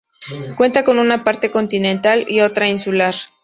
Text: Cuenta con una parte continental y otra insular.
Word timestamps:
Cuenta 0.57 0.83
con 0.83 0.97
una 0.97 1.23
parte 1.23 1.51
continental 1.51 2.25
y 2.27 2.39
otra 2.41 2.67
insular. 2.67 3.13